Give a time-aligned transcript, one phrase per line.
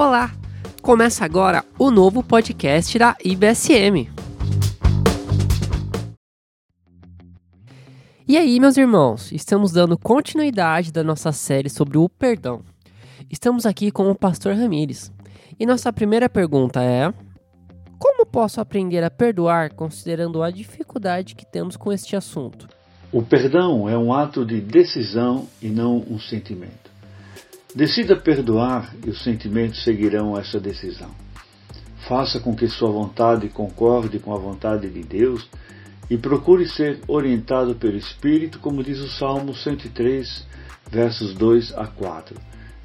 [0.00, 0.30] Olá!
[0.80, 4.08] Começa agora o novo podcast da IBSM.
[8.28, 12.62] E aí, meus irmãos, estamos dando continuidade da nossa série sobre o perdão.
[13.28, 15.10] Estamos aqui com o pastor Ramires.
[15.58, 17.12] E nossa primeira pergunta é:
[17.98, 22.68] Como posso aprender a perdoar considerando a dificuldade que temos com este assunto?
[23.10, 26.97] O perdão é um ato de decisão e não um sentimento.
[27.74, 31.10] Decida perdoar e os sentimentos seguirão essa decisão.
[32.08, 35.46] Faça com que sua vontade concorde com a vontade de Deus
[36.08, 40.46] e procure ser orientado pelo Espírito, como diz o Salmo 103,
[40.90, 42.34] versos 2 a 4.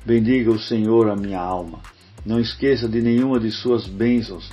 [0.06, 1.80] Bendiga o Senhor a minha alma.
[2.26, 4.50] Não esqueça de nenhuma de suas bênçãos.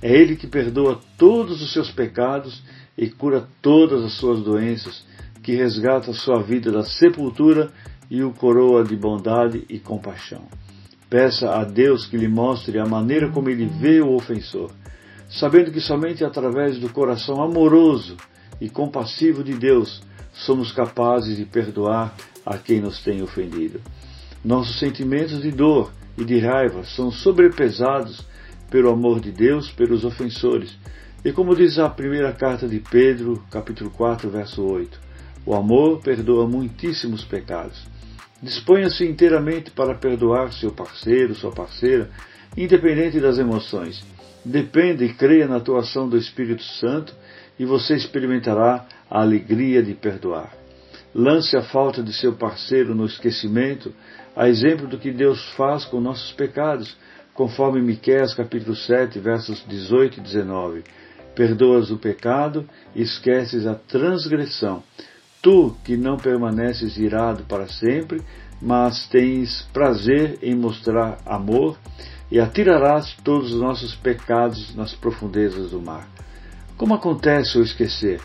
[0.00, 2.62] É Ele que perdoa todos os seus pecados
[2.96, 5.04] e cura todas as suas doenças
[5.42, 7.70] que resgata sua vida da sepultura
[8.10, 10.42] e o coroa de bondade e compaixão.
[11.08, 14.70] Peça a Deus que lhe mostre a maneira como ele vê o ofensor,
[15.28, 18.16] sabendo que somente através do coração amoroso
[18.60, 20.02] e compassivo de Deus
[20.32, 23.80] somos capazes de perdoar a quem nos tem ofendido.
[24.44, 28.24] Nossos sentimentos de dor e de raiva são sobrepesados
[28.70, 30.76] pelo amor de Deus pelos ofensores.
[31.24, 35.00] E como diz a primeira carta de Pedro, capítulo 4, verso 8,
[35.46, 37.84] o amor perdoa muitíssimos pecados.
[38.42, 42.10] Disponha-se inteiramente para perdoar seu parceiro, sua parceira,
[42.56, 44.04] independente das emoções.
[44.44, 47.14] Dependa e creia na atuação do Espírito Santo
[47.58, 50.52] e você experimentará a alegria de perdoar.
[51.14, 53.94] Lance a falta de seu parceiro no esquecimento,
[54.34, 56.96] a exemplo do que Deus faz com nossos pecados,
[57.32, 60.84] conforme Miqueias capítulo 7, versos 18 e 19.
[61.34, 64.82] Perdoas o pecado e esqueces a transgressão.
[65.44, 68.22] Tu que não permaneces irado para sempre,
[68.62, 71.76] mas tens prazer em mostrar amor,
[72.30, 76.08] e atirarás todos os nossos pecados nas profundezas do mar.
[76.78, 78.22] Como acontece o esquecer?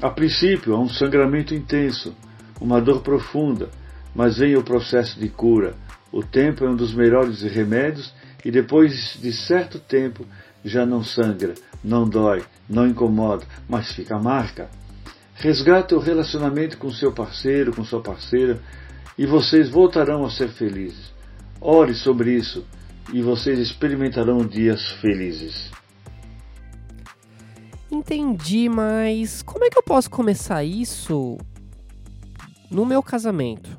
[0.00, 2.16] A princípio há um sangramento intenso,
[2.58, 3.68] uma dor profunda,
[4.14, 5.74] mas vem o processo de cura.
[6.10, 8.10] O tempo é um dos melhores remédios
[8.42, 10.24] e depois de certo tempo
[10.64, 11.52] já não sangra,
[11.84, 14.70] não dói, não incomoda, mas fica a marca.
[15.38, 18.60] Resgate o relacionamento com seu parceiro, com sua parceira,
[19.16, 21.12] e vocês voltarão a ser felizes.
[21.60, 22.66] Ore sobre isso
[23.12, 25.70] e vocês experimentarão dias felizes.
[27.90, 31.38] Entendi, mas como é que eu posso começar isso
[32.70, 33.70] no meu casamento?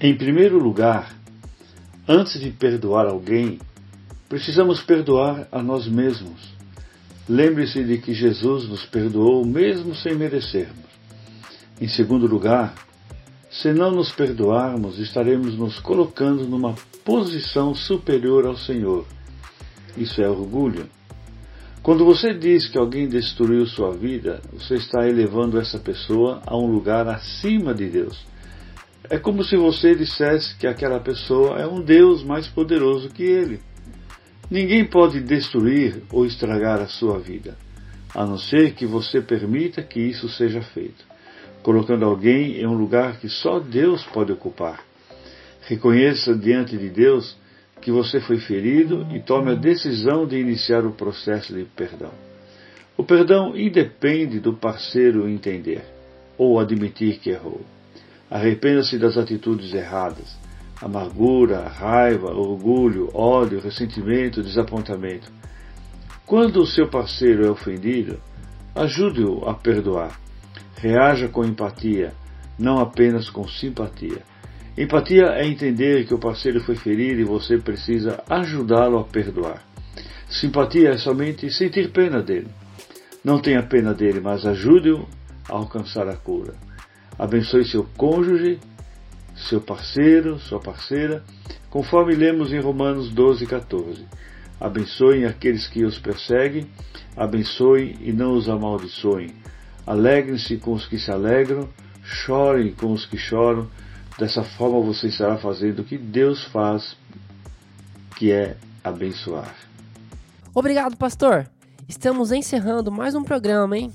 [0.00, 1.14] Em primeiro lugar,
[2.08, 3.60] antes de perdoar alguém,
[4.28, 6.52] precisamos perdoar a nós mesmos.
[7.28, 10.90] Lembre-se de que Jesus nos perdoou mesmo sem merecermos.
[11.80, 12.74] Em segundo lugar,
[13.50, 16.74] se não nos perdoarmos, estaremos nos colocando numa
[17.04, 19.06] posição superior ao Senhor.
[19.96, 20.88] Isso é orgulho.
[21.82, 26.66] Quando você diz que alguém destruiu sua vida, você está elevando essa pessoa a um
[26.66, 28.24] lugar acima de Deus.
[29.10, 33.60] É como se você dissesse que aquela pessoa é um Deus mais poderoso que ele.
[34.52, 37.56] Ninguém pode destruir ou estragar a sua vida,
[38.14, 41.06] a não ser que você permita que isso seja feito,
[41.62, 44.84] colocando alguém em um lugar que só Deus pode ocupar.
[45.62, 47.34] Reconheça diante de Deus
[47.80, 52.12] que você foi ferido e tome a decisão de iniciar o processo de perdão.
[52.94, 55.82] O perdão independe do parceiro entender
[56.36, 57.62] ou admitir que errou.
[58.30, 60.36] Arrependa-se das atitudes erradas
[60.82, 65.30] amargura, raiva, orgulho, ódio, ressentimento, desapontamento.
[66.26, 68.18] Quando o seu parceiro é ofendido,
[68.74, 70.18] ajude-o a perdoar.
[70.76, 72.12] Reaja com empatia,
[72.58, 74.22] não apenas com simpatia.
[74.76, 79.62] Empatia é entender que o parceiro foi ferido e você precisa ajudá-lo a perdoar.
[80.28, 82.48] Simpatia é somente sentir pena dele.
[83.22, 85.06] Não tenha pena dele, mas ajude-o
[85.48, 86.54] a alcançar a cura.
[87.18, 88.58] Abençoe seu cônjuge
[89.34, 91.22] seu parceiro, sua parceira,
[91.70, 94.06] conforme lemos em Romanos 12, 14.
[94.60, 96.68] Abençoem aqueles que os perseguem,
[97.16, 99.34] abençoem e não os amaldiçoem.
[99.86, 101.68] Alegrem-se com os que se alegram,
[102.02, 103.68] chorem com os que choram.
[104.18, 106.96] Dessa forma você estará fazendo o que Deus faz,
[108.16, 109.52] que é abençoar.
[110.54, 111.48] Obrigado, pastor.
[111.88, 113.92] Estamos encerrando mais um programa, hein?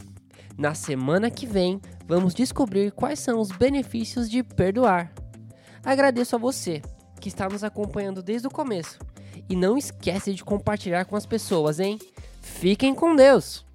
[0.57, 5.13] Na semana que vem, vamos descobrir quais são os benefícios de perdoar.
[5.83, 6.81] Agradeço a você
[7.19, 8.99] que está nos acompanhando desde o começo.
[9.49, 11.99] E não esquece de compartilhar com as pessoas, hein?
[12.41, 13.66] Fiquem com Deus!